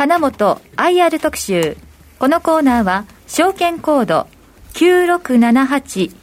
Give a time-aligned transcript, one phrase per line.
[0.00, 1.76] 金本 IR 特集。
[2.18, 4.28] このコーナーは、証券コード
[4.72, 6.16] 9678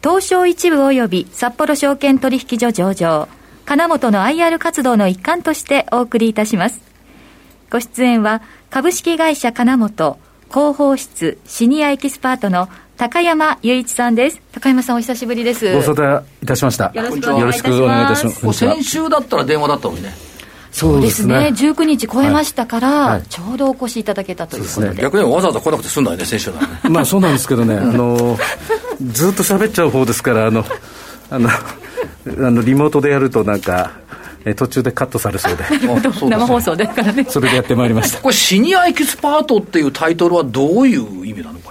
[0.00, 3.26] 東証一部及び札幌証券取引所上場、
[3.64, 6.80] 金本の IR 活動の一環としてお送りいたします。
[7.72, 10.16] ご出演は、株式会社金本
[10.48, 14.40] 広報室シニアエキスパートの高山雄一さんです。
[14.52, 15.72] 高山さんお久しぶりです。
[15.72, 16.92] ご無沙汰いたしました。
[16.94, 17.10] よろ
[17.50, 18.60] しくお願いいたします。
[18.60, 20.23] 先週だったら電話だったのにね。
[20.74, 26.66] そうですね、19日超えましたから、はい、ちょうどお越しいただけたということで、ね、逆にわざわざ来なくて済んだよね、先週だね。
[26.90, 28.36] まあそうなんですけどね、 あの
[29.00, 30.64] ずっと喋っちゃう方ですから、あの
[31.30, 31.52] あのあ
[32.26, 33.92] のリモートでやると、なんか、
[34.44, 35.64] え途中でカットされそうで。
[36.28, 37.24] 生放送ですからね。
[37.28, 38.18] それでやってまいりました。
[38.18, 41.70] これシニアエキスパートっていうタイトルはどういう意味なのこ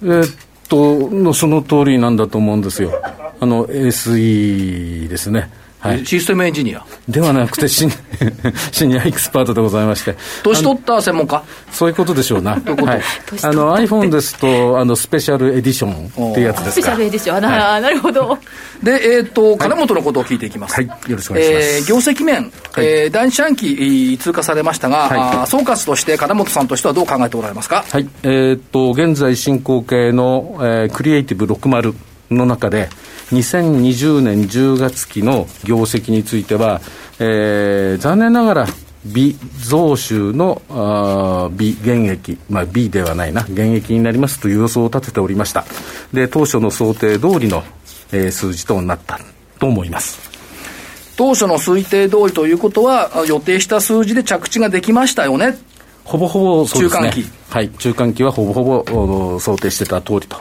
[0.00, 0.34] れえー、っ
[0.66, 2.90] とその通りなんだと思うんですよ。
[3.38, 5.50] あの SE ですね
[5.82, 6.86] はい、システムエンジニア。
[7.08, 7.92] ではなくてシニ、
[8.70, 11.42] シニアエキスパートでございまして、年取った専門家？
[11.72, 12.60] そういうことでしょうな、はい、
[13.42, 18.38] あの iPhone ですとあの、スペシャルエディションっていうやつですスペシャルエディション、はい、なるほど。
[18.80, 20.74] で、えー、っと、金本のことを聞いていきます。
[20.76, 21.66] はい、よろしくお願いします。
[21.66, 27.84] えー、業績面、はい、えー、第二四半期通過されましたが、はい、総括として、金本さんとしてはどう考えておられますか？
[27.90, 31.94] はい、えー、っと、現在進行形の、えー、クリエイティブ60
[32.30, 32.88] の中で、
[33.32, 36.80] 2020年10月期の業績については、
[37.18, 38.66] えー、残念ながら、
[39.06, 45.64] 微増収のあ微減益、まあ、B ではないな、減益になりますという予想を立てておりました。
[46.12, 47.64] で、当初の想定通りの、
[48.12, 49.18] えー、数字となった
[49.58, 50.20] と思います。
[51.16, 55.58] 当初の推定通りということは、予定した数字で着地ができましたよね。
[56.04, 56.68] ほぼほぼね。
[56.68, 57.24] 中間期。
[57.48, 57.68] はい。
[57.70, 60.36] 中間期はほぼほぼ想定してた通りと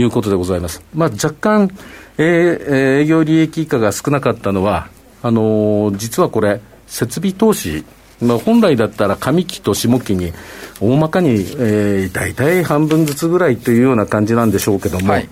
[0.00, 0.82] いうことでございます。
[0.94, 1.70] まあ、若干、
[2.18, 4.88] えー、営業利益以下が少なかったのは、
[5.22, 7.84] あのー、実はこれ、設備投資、
[8.22, 10.32] まあ、本来だったら上期と下期に
[10.80, 15.28] 大まかに、えー、大体半分ずつぐらいというような感じなんでしょうけども、はい、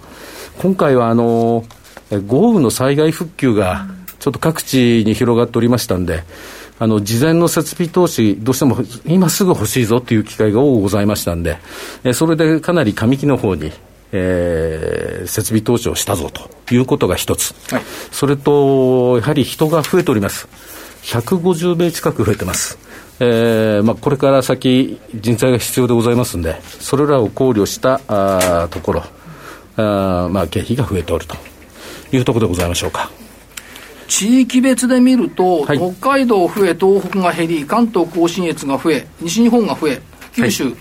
[0.58, 3.86] 今回はあのー、豪雨の災害復旧が
[4.18, 6.24] ちょっと各地に広がっておりましたんで、
[6.78, 11.58] あの、事前の設備投資、どうしても今すぐ欲しいぞという機会が多くございましたんで、
[12.04, 13.72] えそれでかなり上期の方に、
[14.12, 20.48] えー、設備投資をしたぞということが一つ、はい、それと、やはり人が増えております。
[21.02, 22.78] 150名近く増えてます。
[23.18, 29.02] えーまあ、これから先、人材が必要でございますんで、それらを考慮したあところ、
[29.76, 31.36] あまあ、経費が増えておると
[32.12, 33.10] いうところでございましょうか。
[34.08, 40.00] 地域別で見ると、はい、北海道増え、東北が減り、関東甲信越が増え、西日本が増え、
[40.36, 40.74] 九州、はい、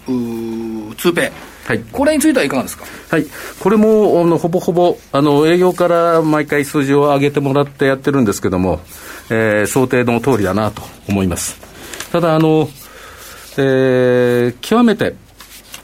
[0.97, 1.31] 通平。
[1.65, 3.25] はい、これについてはいかがですか、はい、
[3.59, 8.81] これもあのほぼほぼあの営業から毎回数字を上げてもらってやってるんですけども、
[9.31, 11.59] えー、想定の通りだなと思います。
[12.11, 12.69] ただあの、
[13.57, 15.15] えー、極めて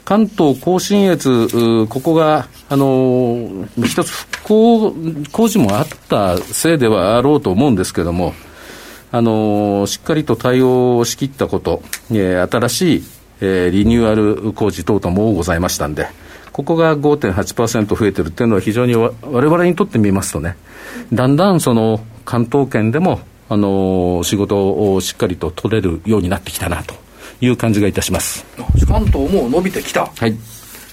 [0.04, 4.94] 関東甲信越、ここが、あの一つ復興
[5.30, 8.34] 工事もあったせいではあろうと思うんですけども、
[9.10, 13.04] あのしっかりと対応をしきったこと、えー、新しい
[13.44, 16.06] えー、リニューアル工事等々もございましたんで、
[16.52, 19.10] ここが5.8%増えてるっていうのは非常にわ
[19.40, 20.56] れわれにとってみますとね、
[21.12, 26.94] だんだんその関東圏でも、あのー、仕事をしっかりと取れるようになってきたなと
[27.40, 28.44] いう感じがいたします。
[28.86, 30.06] 関東も伸びてきた。
[30.06, 30.38] はい。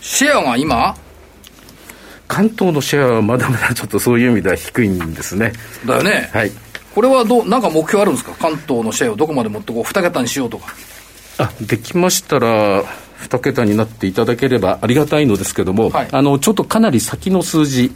[0.01, 0.95] シェアが今？
[2.27, 5.53] 関東のシェアはまだまだちょっとそういう意味では低いんですね。
[5.85, 6.29] だよね。
[6.33, 6.51] はい。
[6.95, 8.33] これはどう、なんか目標あるんですか？
[8.39, 10.73] 関東のシェアをどこまで持ってこう、二桁にしようとか。
[11.39, 17.91] あできましたら、2桁になっていただければありがたいのですけども、はい、あのちょっとかなり先の数字、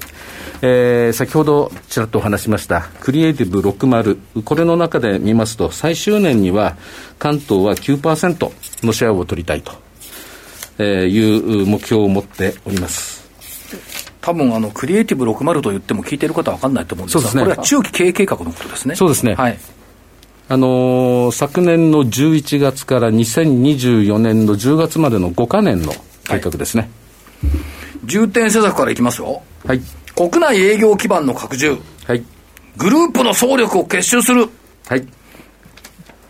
[0.61, 6.77] えー、先ほどちらっとお話しました、クリエイティブ60、これの中で見ますと、最終年には
[7.19, 9.73] 関東は9%のシェアを取りたいと、
[10.79, 13.23] えいう目標を持っております。
[14.21, 18.95] 多分あのクリエイティブ60と言っても聞いてる方は分かんないと思うんですが、ね、これは中期経営計画のことですね。
[18.95, 19.35] そうですね。
[19.35, 19.59] はい。
[20.49, 25.93] あのー、昨年の11月から2024年の10月までの5か年の
[26.25, 26.89] 計画ですね、
[27.41, 27.51] はい、
[28.05, 29.81] 重点施策からいきますよ、はい、
[30.15, 32.23] 国内営業基盤の拡充、はい、
[32.77, 34.49] グループの総力を結集する、
[34.87, 35.07] はい、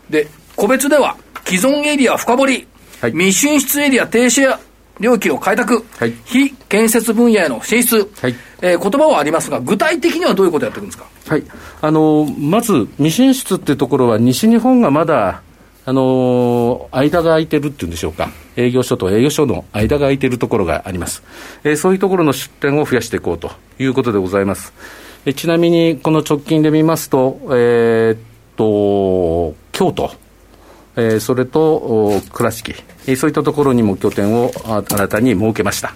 [0.10, 2.68] で個別では既存エリア深掘り、
[3.02, 4.58] はい、未進出エリア停止
[5.00, 8.36] 領域を開拓、はい、非建設分野への進出、はい。
[8.62, 11.44] えー、言葉はありますが、具体的にはどういうことをやっていくんですか、はい。
[11.82, 15.42] あのまず未進出っていうところは、西日本がまだ、
[15.86, 21.24] あのー、間が空いてるっていうんでしょうか、営業所と営業所の間が空いてるところがあります、
[21.64, 24.74] えー、そういうところの出店を増やしていこうということでございます。
[25.26, 28.18] えー、ちなみに、この直近で見ますと、えー、っ
[28.56, 30.23] と、京都
[30.96, 32.74] えー、それと倉敷、
[33.08, 35.96] えー、そういったところにも拠点を新たに設けました。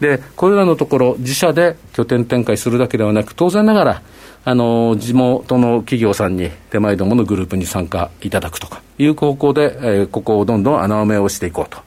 [0.00, 4.02] で、これらのところ、自社で拠点展開するだけではなく、当然ながら、
[4.46, 11.78] あの地元の企業さんに手前どものグループに参加いただくとかいう方向で、えー、ここをどんどん穴埋めをしていこうと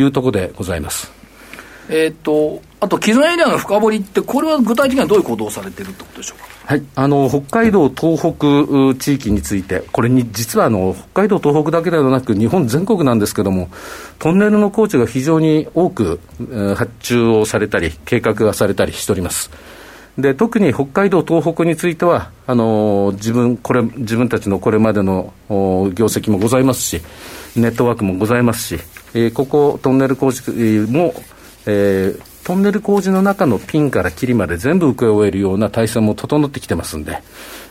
[0.00, 1.12] いうところでございます。
[1.88, 6.44] えっ、と、あと、既存エリアの深掘りって、これは具体的にはどういう行動をされてるってことでしょうか？
[6.66, 13.70] はい、あの北海道、東北地域について、これに実はあの北海道、東北だけではなく、日本全国なんですけれども、
[14.18, 16.20] トンネルの工事が非常に多く、
[16.76, 19.50] 発注をされたり、計画がされたりしております。
[20.18, 27.02] で特に北海道、東北については、あの自分これ自分たちのこれまでの業績もございますし、
[27.56, 28.82] ネットワークもございますし、
[29.14, 30.50] えー、ここ、トンネル工事
[30.90, 31.14] も、
[31.66, 37.22] えー、トンネル工事の中のピンからキリまで全部請け負えるような体制も整ってきてますんで、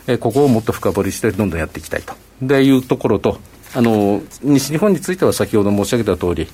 [0.08, 2.14] えー、ここをもっと深掘りして、どんどんやっていきたいと。
[2.42, 3.38] でいうところと、
[3.76, 6.48] あの西日本については先ほど申し上げた通り、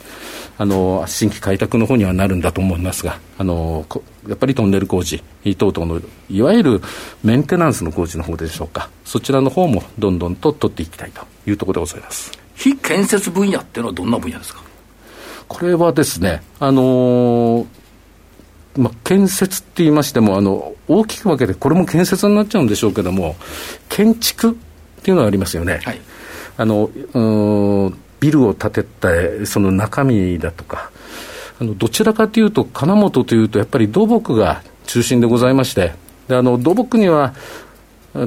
[0.59, 3.87] あの新規開拓の方にはなるんだと思いますが、あの
[4.29, 5.23] やっぱりトンネル工事
[5.57, 6.83] 等々のいわゆる
[7.25, 12.33] メンテナンスの工事の方でしょうか、そちらの方もどんどんと取っていきたいというところでございます。
[12.55, 14.63] 非建設分野っていうのはどんな分野ですか？
[15.49, 17.67] これはですね、あのー
[18.81, 23.37] まあ、建設って言いましてもあの、大きく分けて、これも建設になっちゃうんでしょうけども、
[23.88, 25.81] 建築っていうのがありますよね。
[25.85, 26.00] はい
[26.56, 26.91] あの
[28.21, 29.09] ビルを建てた
[29.47, 30.91] その中身だとか、
[31.59, 35.94] あのどちらかというと、金本というと、やっぱり土木が中心でございまして、
[36.29, 37.33] であの土木には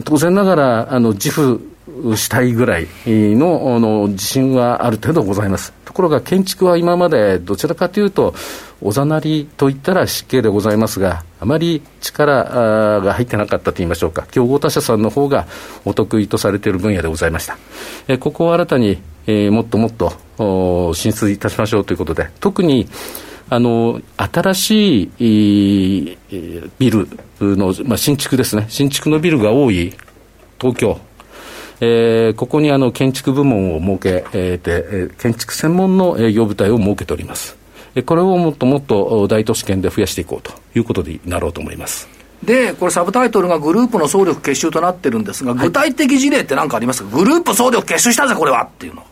[0.03, 1.72] 当然ながらあの自負
[2.15, 5.73] したいぐらいのあの自信はある程度ございます。
[5.85, 8.33] ところが建築は今までどちらかというと、
[8.81, 15.45] おざなりといったら失敬でございますが、あまり力が入ってなかったといいましょうか、競合他社さんの方が
[15.85, 17.57] お得意とされている分野でございました。
[18.07, 22.87] えここを新たに、え、もっともっと進出いたしましょうということで、特に
[23.49, 26.17] あの新しい
[26.79, 27.07] ビル
[27.39, 29.93] の、まあ、新築ですね、新築のビルが多い
[30.59, 30.99] 東京、
[31.79, 37.57] えー、ここにあの建築部門を設け、えー、て建築専門の営業部隊を設けております。
[38.05, 42.09] これをもっともっと大都市圏で増やしていこうということになろうと思います。
[42.43, 49.05] で、これサブタイトルがグループの総力結集となってるんですが、具体的事例って何かありますか、グループ総力結集したぜ、これはっていうの。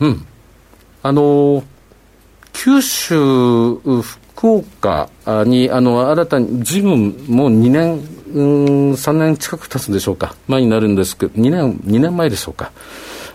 [0.00, 0.26] うん。
[1.02, 1.62] あのー、
[2.52, 3.14] 九州、
[4.42, 5.08] 福岡
[5.46, 7.92] に、あの、新たに、ずいぶんもう2年、
[8.34, 12.72] うん、3年近く経つんでしょうか、前になるんですけど、2年、2年前でしょうか。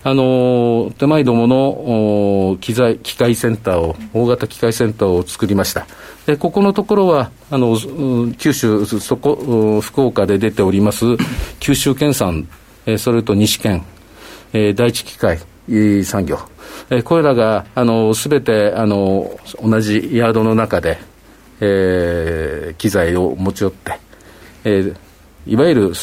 [0.03, 5.85] あの手前どもの機材機械センターを大型機械センターを作りました。
[6.25, 7.75] でここのところはあの
[8.37, 11.05] 九州そこ福岡で出ております
[11.59, 12.47] 九州県産、
[12.97, 13.83] それと西県、
[14.53, 15.39] え第一機械
[16.05, 16.39] 産業、
[16.89, 20.97] えこれらがあの全てあの同じヤードの中で、
[21.59, 23.99] えー、機材を持ち寄って、
[24.63, 24.95] えー、
[25.45, 25.93] いわゆる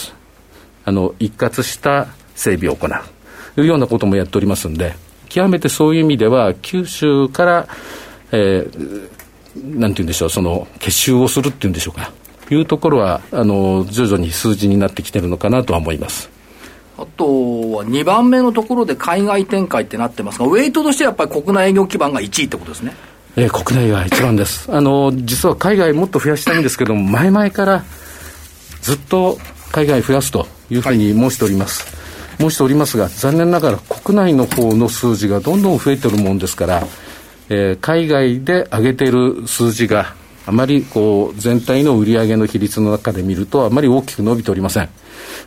[0.85, 2.91] あの一括した整備を行う
[3.55, 4.95] というようなこともやっておりますんで、
[5.29, 7.69] 極めてそういう意味では、九州から、
[8.33, 9.11] えー、
[9.57, 12.13] なんていうんでしょう、その結集をするっていうんでしょうか、
[12.51, 16.34] いうところは、あの徐々に数字になってきてるのかなとは思います。
[16.97, 22.95] あとは2番目のところで海外展開ってなってますが、ウェイトとしてはやっぱり国内営業基盤が1位ってことですね。
[23.37, 24.69] えー、国内が一番です。
[24.73, 27.85] あの、実は海外もっと増やしたいんですけども、前々から
[28.83, 29.39] ずっと
[29.73, 31.85] 海外増やすというふうに申しております。
[31.85, 32.05] はい
[32.39, 36.87] 申しておりますが、残念ながら国内の方の数字がどんどん増えてるもんですから、
[37.49, 40.15] えー、海外で上げてる数字が、
[40.47, 44.89] あまりこう全体の売上の比率の中で見ると、あまり大きく伸びておりません。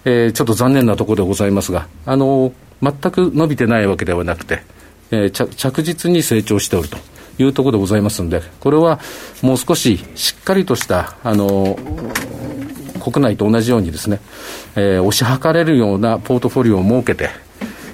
[0.05, 2.51] えー、ちょっと残念なところでございますが、あの
[2.81, 4.61] 全く伸びてないわけではなくて、
[5.11, 6.97] えー、着実に成長しておると
[7.39, 8.99] いうところでございますので、これは
[9.41, 11.77] もう少ししっかりとした、あの
[12.99, 14.19] 国内と同じようにですね、
[14.75, 17.29] えー、押し量れるようなポートフォリオを設けて、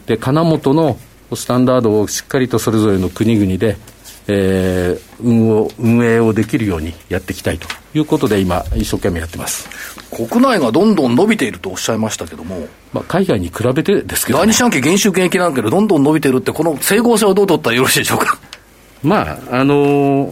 [0.06, 0.98] で、金本の
[1.36, 3.78] スタンダードをしっかりとそれぞれの国々で、
[4.28, 9.68] えー、運を運営をできるようにやっていきたいということで今一生懸命やってます。
[10.12, 18.38] 国内がどんどん伸びているとおっしゃいましたけども、まあ、海外に比べてですけど、ね、第二四半期減収減益なんだけどどんどん伸びてるってこの整合性はどう取ったらよろしいでしょうか？
[19.04, 20.32] まああのー、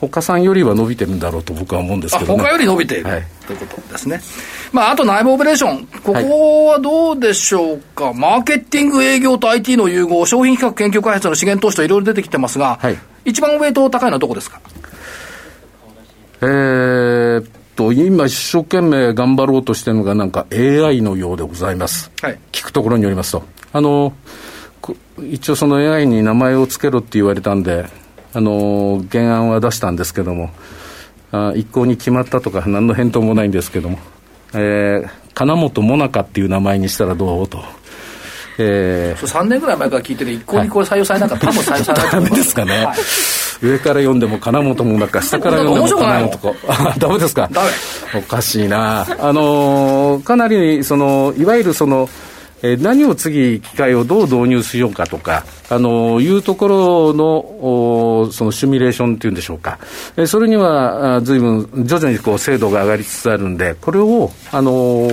[0.00, 3.26] 他さんよりは伸びてるんだろうと僕は思うんですけど、ね、他より伸びている、はい、
[3.56, 4.20] ということですね。
[4.72, 14.60] まあ、あと内部オペレーション、ここはどうでしょうか、はい、マーケティング営業と IT の融合、商品企画研究開発の資源投資といろいろ出てきてますが、はい、一番ウェイト高いのはどこですか？
[16.42, 17.44] えー、っ
[17.76, 22.10] と、今一生懸命頑張ろうとしてるのがなんか AI のようでございます。
[22.22, 23.42] はい、聞くところによりますと。
[23.72, 24.14] あの、
[25.18, 27.86] 一応その AI に名前を付けろって言われたんで、
[28.32, 30.50] あの原案は出したんですけども、
[31.32, 33.98] あ一向に決まったとか、何の返答もないんですけども、
[34.54, 37.62] えー、金本もなかっていう名前にしたらどうと。
[38.58, 42.42] えー、3年ぐらい前から聞いてる、一向にこれ採用されなかった、はい、多分採用されないと思います。
[42.42, 42.84] ですかね。
[42.84, 42.96] はい
[43.62, 46.94] 上から読んでも金本もなか、下から読んでも金本か。
[46.98, 47.46] ダメですか？
[48.16, 49.02] おかしいな。
[49.18, 52.08] あのー、かなり、その、いわゆるその、
[52.62, 59.78] えー、何を次、機械をどう導入しようかとか、あのいうところのそのシミュレーションっていうんでしょうか、
[60.16, 65.08] えー、それにはずいぶん徐々にこう精度が上がりつつあるんで、これを、あの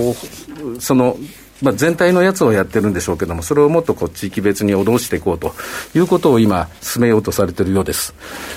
[0.78, 1.16] その
[1.60, 5.54] まあ、全体のやつをやってるんでしょうけども、それをもっとこう地域別に脅していこうと
[5.94, 8.14] いうことを今、進めようとされているようです。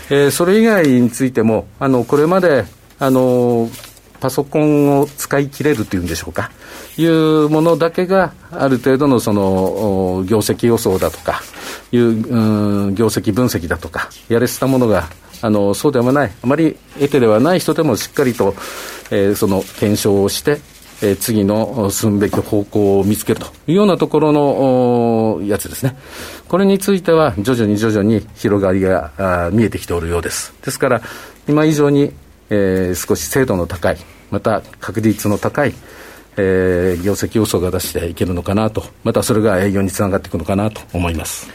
[0.10, 2.66] えー、それ以外についても、あのこれまで
[3.00, 3.70] あの
[4.22, 6.52] パソコンを使い切れるというんでしょうか、
[6.98, 11.42] いうものだけが、ある程度のその業績予想だとか、
[11.92, 15.10] いう、う、業績分析だとか、やれしたものが、
[15.42, 18.54] あのそうではない、あまり得てではない人でもしっかりと、
[19.10, 20.62] えー、その検証をして、
[21.02, 25.98] えー、次の進むべき方向を見つけるというようなところのやつですね。
[26.48, 30.54] これについては徐々に徐々に広がりが見えてきておるようです。
[30.64, 31.02] ですから、
[31.48, 32.14] 今以上に、
[32.54, 33.98] えー、少し精度の高い、
[34.30, 35.74] また確率の高い、
[36.36, 41.50] えー、業績予想が出していけるのかなと、またそれが営業につながっていくのかなと思います。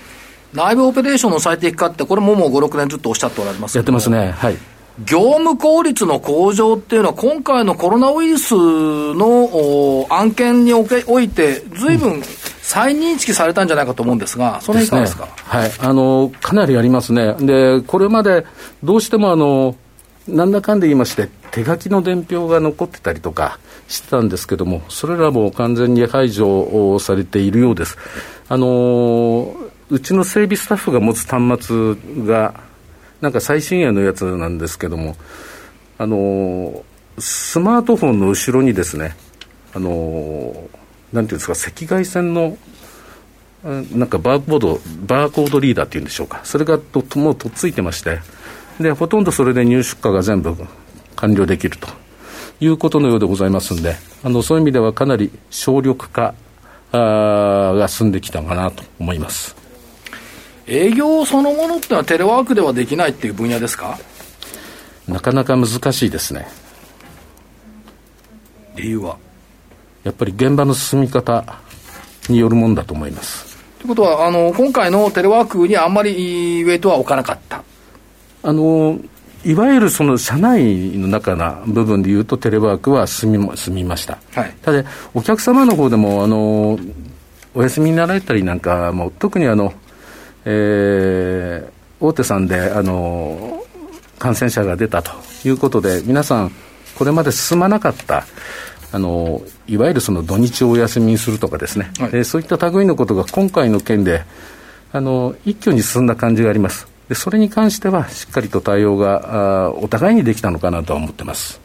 [0.54, 4.32] 内部オペレーションの最適化って、これももう5、6年ずっとおっしゃっておられますやってますね。
[4.32, 4.56] はい。
[5.04, 12.22] 業務効率の向上っていうのは、今回のコロナウイルスの案件におけおいて、ずいぶん
[12.62, 18.46] 再認識されたんじゃないかと思うんですが、その辺いかがですか、ね、はい、あのかなりありますね、でこれまで
[18.82, 19.76] どうしてもあの
[20.28, 27.96] なんだかんで言いまして、手書きの伝票が残ってたりとかしてたんですけども、それらも完全に排除されているようです。
[28.48, 29.56] あの
[29.88, 32.54] うちの整備スタッフが持つ端末が
[33.20, 35.16] なんか最新鋭のやつなんですけども、
[35.98, 36.84] あの
[37.18, 39.16] スマートフォンの後ろにですね、
[39.74, 40.68] あの
[41.12, 42.58] なんていうんですか、赤外線の
[43.64, 48.18] なんかバーコード、バーコードリーダーっていうんでしょうか、それがともうとっついてまして、
[48.80, 50.54] でほとんどそれで入出荷が全部
[51.16, 51.88] 完了できると
[52.60, 56.34] いうことのようでございますんで、あのそういう意味ではかなり省力化
[56.92, 59.56] あが進んできたかなと思います。
[60.66, 63.98] 営業そのものってのはテレワークではできないっていう分野ですか？
[65.06, 66.46] なかなか難しいですね。
[68.74, 69.16] 理由は？
[70.04, 71.44] やっぱり現場の進み方
[72.28, 73.56] によるもんだと思います。
[73.78, 77.62] ということはあの今回のテレワークにあんまりウェイトは置かなかった
[78.46, 78.98] あの
[79.44, 86.78] いわゆるその社内の中な部分でいうとテレワークは進み進みました、はい、ただお客様の方でもあの
[87.54, 89.72] お休みになられたりなんかも特にあの
[90.48, 93.64] えー、大手さんであの
[94.18, 95.10] 感染者が出たと
[95.44, 96.52] いうことで、皆さん、
[96.96, 98.24] これまで進まなかった
[98.92, 104.22] あのいわゆるその土日をお休みにするとかですね、はい、えー、そういった類のことが今回の件で
[104.92, 106.86] あの一挙に進んだ感じがあります。
[107.08, 111.60] でそれに関してはしっかりと対応があお互いにできたのかなとは思ってます。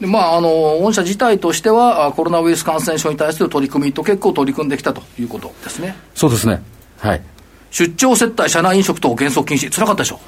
[0.00, 5.94] でまあ、あの御社自体としては、コロナウイルス感染症に対する取り組みと結構取り組んできたということですね。
[6.14, 6.62] そうですね。
[6.98, 7.20] はい。
[7.70, 10.20] 出張接待、社内飲食等原則禁止、つらかったでしょ？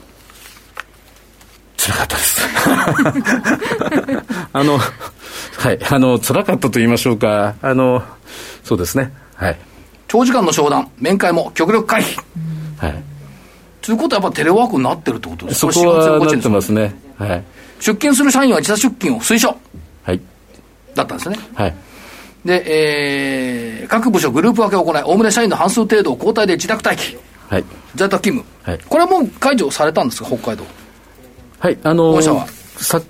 [1.78, 2.42] つらかったです。
[4.52, 8.02] あの、はい、あの、つらかったと言いましょうか、あの、
[8.62, 9.58] そうですね、はい。
[10.06, 12.22] 長時間の商談、面会も極力回避。
[12.76, 13.02] はい。
[13.82, 15.72] ということはやっぱテレワークになってるってことですか？
[15.72, 16.94] そこはなってますね。
[17.18, 17.44] はい。
[17.80, 19.56] 出勤する社員は自社出勤を推奨。
[20.04, 20.20] はい。
[20.94, 21.36] だったんですね。
[21.54, 21.74] はい。
[22.44, 27.16] で、えー、各部署グループ分けを行い、おおむね社員の半数程度を交代で自宅待機。
[27.48, 30.64] はい、在宅勤務、はい、これはもう解除されたんですか、北海道。
[31.58, 33.02] はい、あのー、さ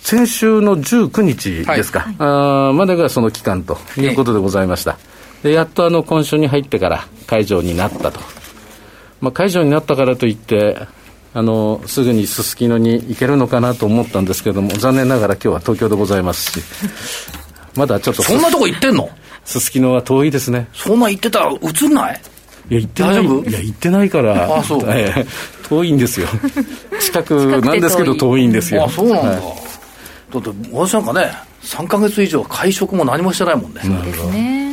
[0.00, 4.98] 先週の19日ですか、はい、あまでがその期間ということでございました。
[5.42, 8.20] でやっとあの今週に入ってから解除になったと。
[9.20, 10.78] まあ、解除になったからといって、
[11.34, 16.64] あのすぐにすすきのに行けるのかなと思ったんですけれども、残念ながら今日は東京でございますし、
[17.76, 18.22] まだちょっと。
[18.22, 19.10] そんなとこ行ってんの？
[19.44, 20.68] すすきのは遠いですね。
[20.72, 21.40] そんな行ってた？
[21.40, 22.20] ら映んない？
[22.70, 23.24] いや、行ってない。
[23.24, 24.58] いや、行ってないから。
[24.58, 24.84] あ、そう。
[24.92, 25.26] ええ、
[25.68, 26.28] 遠いんですよ。
[27.00, 28.84] 近くなんですけど遠いんですよ。
[28.84, 29.30] あ、そうなんだ。
[29.30, 29.40] はい、
[30.32, 31.32] だって、私なんかね、
[31.62, 33.80] 3か月以上会食も何もしてないもんね。
[33.82, 34.67] そうですね。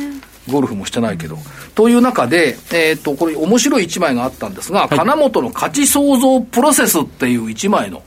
[0.50, 1.38] ゴルフもしてないけど。
[1.74, 8.02] という中で、えっ、ー、と、これ面白い1枚があったんですが、はい、金本の価値創造プロセスっていう1枚の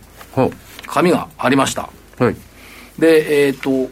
[0.88, 1.90] 紙がありました。
[2.18, 2.36] はい。
[2.98, 3.92] で、えっ、ー、と、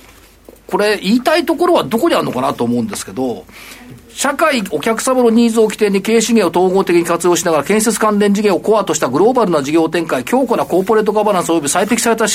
[0.68, 3.46] これ言いたいところはどこにあるのかなと思うんですけど、
[4.18, 12.26] 社会、お客様のニーズを起点に経営資源を統合的に活用しながら建設関連事業をコアとしたグローバルな事業展開、強固なコーポレートガバナンス及び最適された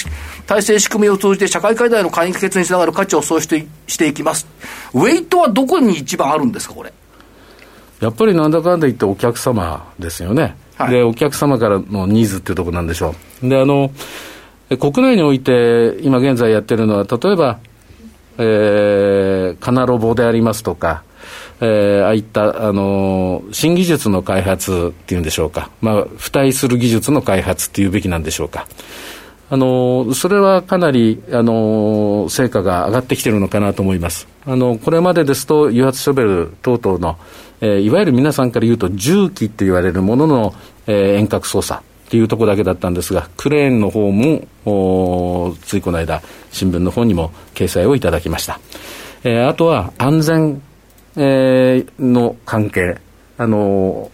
[0.46, 4.46] 体制仕組みを通じて社会課題の解決につながる価値を創出していきます。
[4.94, 6.92] ウェイトはどこに一番あるんですか、これ？
[7.98, 10.54] やっぱりなんだかんだ言ってお客様ですよね。
[10.76, 13.48] はい、で、お客様からのニーズっていうところなんでしょう。
[13.48, 13.90] で、あの、
[14.78, 17.58] 国内において今現在やってるのは、例えば、
[18.38, 21.02] えー、カナロボでありますとか、
[21.60, 25.70] えー、ああいった、あのー、新技術の開発っていうんでしょうか。
[25.80, 28.66] まあ、付帯する技術の開発っていうべきなんでしょうか。
[29.50, 34.26] あの、それはかなり、あの、成果が上がってきてるのかなと思います。
[34.46, 37.18] あの、これまでですと、油圧ショベル等々の、
[37.60, 40.54] えー、いわゆる皆さんから言うと、重機って言われるものの、
[40.86, 41.80] えー、遠隔操作。
[41.80, 48.60] っていうところだけだったんですが、クレーンの方も、ついこの間、新聞の方にも掲載をいただきました。
[49.24, 50.62] えー、あとは安全、
[51.16, 52.98] え、の関係、
[53.38, 54.10] あの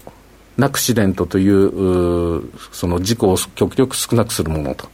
[0.59, 4.89] ナクシデントという、その事故を極力少なくするものと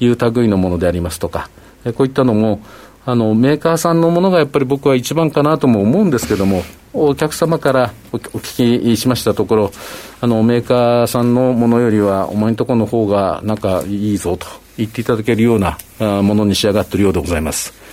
[0.00, 1.48] いう類のものでありますとか、
[1.84, 2.60] え、こういったのも、
[3.04, 9.72] あの、メーカーさんのものがやっぱり僕は一番かなとも思うんですけども、お客様からお聞きしましたところ、
[10.20, 17.85] あの、メーカーさんのものよりは、お前のところの方がなんかいいぞと言っていただけるようなものに仕上がっているようでございます。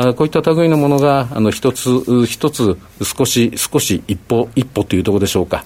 [0.00, 1.90] あこういった類のものが、あの、一つ、
[2.24, 5.64] 一つ、少し、少し、一歩、一歩というところでしょうか。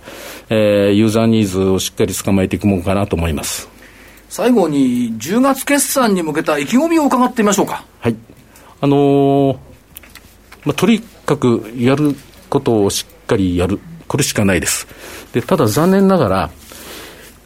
[0.48, 3.68] えー、ユーザーニーズをしっかり捕まえていくものかなと思います。
[4.30, 7.84] 最後に、10月決算に向けた意気込みを伺ってみましょうか。
[8.00, 8.16] はい。
[8.80, 9.56] あのー、
[10.64, 12.16] まあ、とにかくやる
[12.48, 13.80] ことをしっかりやる。
[14.08, 14.86] これしかないです。
[15.34, 16.50] で、ただ残念ながら、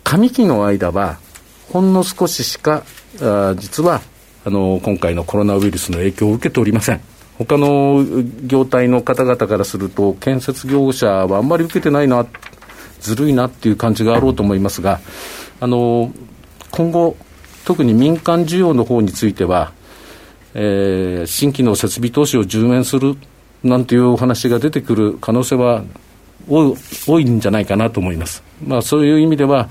[0.05, 1.19] 上期の間は、
[1.69, 2.85] ほんの少ししか、
[3.21, 4.03] あ実は、
[4.47, 7.01] あの、今回のコロナウイルスの影響を受けておりません。
[7.37, 8.05] 他の
[8.45, 12.25] 業態の方々からすると、建設業者はあんまり受けてないな、
[13.01, 15.01] ずるいなっていう感じがあろうと思いますが、
[15.59, 16.13] あの、
[16.71, 17.17] 今後、
[17.65, 19.73] 特に民間需要の方については、
[20.55, 23.17] えー、新規の設備投資を充面する
[23.65, 25.83] なんていうお話が出てくる可能性は
[26.49, 28.45] 多いんじゃないかなと思います。
[28.65, 29.69] まあ、そういう意味では、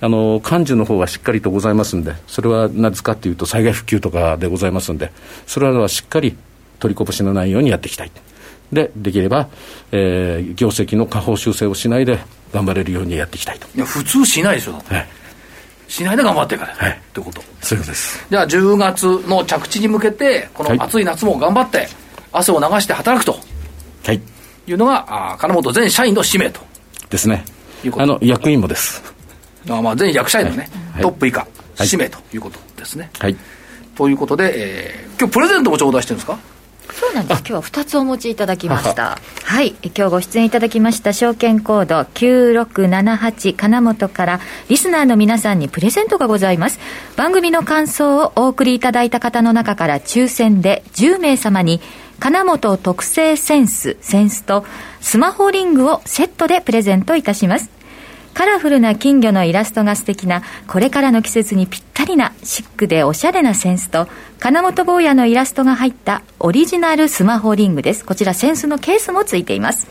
[0.00, 5.10] あの、幹事の方はしっかりとございますんで、それは何ですかっていうと、災害復旧とかでございますんで、
[5.46, 6.36] それはしっかり
[6.78, 8.10] 取りこぼしのないようにやっていきたい。
[8.72, 9.48] で、できれば、
[9.92, 12.18] えー、業績の下方修正をしないで
[12.52, 13.66] 頑張れるようにやっていきたいと。
[13.74, 15.08] いや、普通しないでしょ、はい。
[15.88, 16.74] しないで頑張っていかない。
[16.76, 17.00] はい。
[17.14, 17.22] と。
[17.62, 18.26] そういうことです。
[18.30, 21.88] じゃあ、10月の着地に向けて、この暑い夏も頑張って、
[22.30, 23.40] 汗を流して働くと。
[24.04, 24.20] はい。
[24.66, 26.60] いうのが、あ金本全社員の使命と。
[27.08, 27.44] ですね。
[27.96, 29.17] あの、役員もです。
[29.68, 33.10] あまあ、全役社員のね、はい、トップ以下、はい、使命ということですね。
[33.18, 33.36] はい。
[33.96, 36.38] ということで、えー、今日プレゼントも頂戴してるんですか？
[36.90, 37.40] そうなんです。
[37.40, 39.18] 今日は2つお持ちいただきました。
[39.44, 39.74] はい。
[39.84, 46.78] 今日ご出演いただきました証券コード9678金本からリスナーの皆さんにプレゼントがございます。
[47.16, 51.80] 番組の感想をお送りいただいた方の中から抽選で10名様に
[52.18, 54.64] 金本特製センス、センスと
[55.00, 57.70] スマホリングをセットでプレゼントいたします。
[58.38, 64.06] カラフルな金魚のイラストが素敵な、これからの季節にぴったりなシックでおしゃれなセンスと、
[64.38, 68.04] 金本坊やのイラストが入ったオリジナルスマホリングです。
[68.04, 69.88] こちらセンスのケースもついています。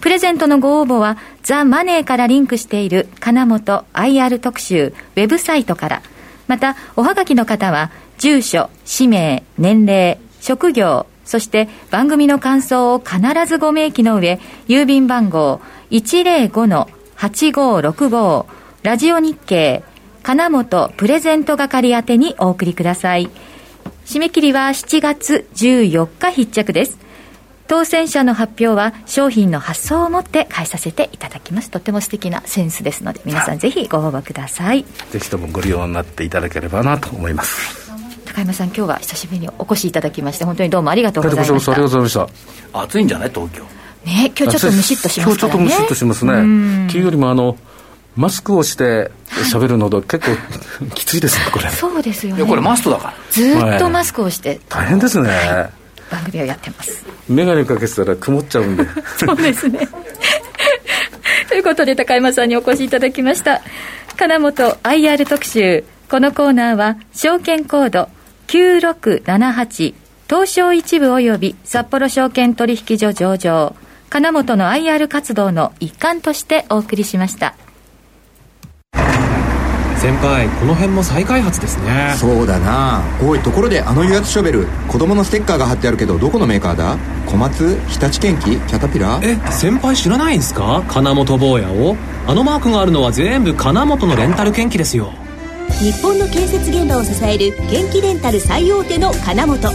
[0.00, 6.02] プレゼントのご応募は、ザ・マネーからリンクしている金本 IR 特集ウェブサイトから、
[6.46, 18.46] また、おはがきの方は、住所、氏名、年齢、職業、そして番組の感想を必ずご明記の上、郵便番号105 105-8565
[18.82, 19.82] ラジオ日経
[20.22, 23.28] 金本プレゼント係宛てにお送りください。
[24.06, 26.98] 締め切りは7月14日必着です。
[27.68, 31.70] 当選者の発表は商品の発送をもって返させていただきます。
[31.70, 34.84] とても素敵なセンスですので、皆さんぜひご応募ください。
[35.10, 37.90] ぜひともご利用になっていただければなと思います。
[38.26, 43.30] 高山さん今日は久しぶりにお越しいただきまして本当にどうもありがとうございましたありがとうございました暑いんじゃない？
[43.30, 43.64] 東京
[44.04, 45.30] ね今日ちょっとムシッとしますからね。
[45.30, 46.32] 今日ちょっとムシッとしますね。
[46.86, 47.56] っていうよりもあの
[48.16, 49.10] マスクをして
[49.52, 50.36] 喋るので、結構
[50.94, 51.70] きついですねこれ。
[51.70, 52.44] そうですよね。
[52.44, 53.14] これマストだから。
[53.30, 55.30] ずっとマスクをして、大変ですね、
[56.10, 57.04] 番組をやってます。
[57.28, 58.86] 眼鏡かけてたら曇っちゃうんで。
[59.16, 59.88] そうですね。
[61.48, 63.62] ということで高山さんにお越しいただきました。
[64.16, 65.84] 金本 IR 特集。
[66.10, 68.08] このコーナーは証券コード
[68.48, 69.94] 9678
[70.28, 73.76] 東証一部及び札幌証券取引所上場
[74.10, 77.54] 金本の IR 活動の一環としてお送りしました。
[80.00, 82.14] 先輩この辺も再開発ですね。
[82.18, 83.04] そうだな。
[83.22, 86.98] おいところであの油圧ショベル子供のステッカーが貼ってあるけどどこのメーカーだ？
[87.26, 89.20] 小松日立建機キャタピラ？
[89.22, 90.82] え先輩知らないんすか？
[90.88, 91.94] 金本坊やを？
[92.26, 95.12] あのマークがあるのは全部金本のレンタル建機ですよ。
[95.78, 99.70] 日本の建設現場を支える建機レンタル最大手の金本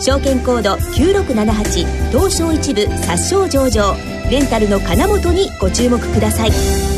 [0.00, 3.96] 証券コード9678東証一部殺傷上場。
[4.30, 6.95] レンタルの金本にご注目ください。